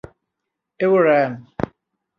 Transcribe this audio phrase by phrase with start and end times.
[0.77, 1.41] เอเวอร์แลนด์